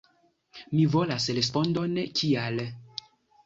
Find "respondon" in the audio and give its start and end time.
1.41-1.95